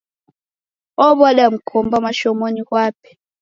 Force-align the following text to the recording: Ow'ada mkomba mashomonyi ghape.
Ow'ada 1.07 1.45
mkomba 1.53 1.97
mashomonyi 2.05 2.61
ghape. 2.69 3.09